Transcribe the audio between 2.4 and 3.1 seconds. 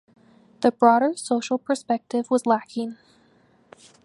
lacking.